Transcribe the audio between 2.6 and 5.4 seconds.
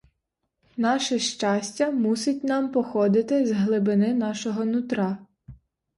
походити з глибини нашого нутра.